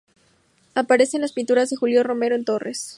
[0.73, 2.89] Aparece en las pinturas de Julio Romero de Torres.